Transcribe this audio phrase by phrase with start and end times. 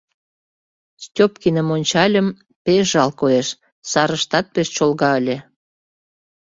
[1.03, 2.27] Степкиным ончальым—
[2.63, 3.47] пеш жал коеш,
[3.91, 5.37] сарыштат пеш чолга ыле.